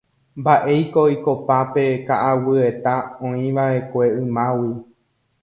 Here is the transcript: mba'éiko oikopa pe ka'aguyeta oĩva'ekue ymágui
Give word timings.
mba'éiko 0.39 0.99
oikopa 1.07 1.57
pe 1.73 1.83
ka'aguyeta 2.07 2.93
oĩva'ekue 3.27 4.05
ymágui 4.21 4.73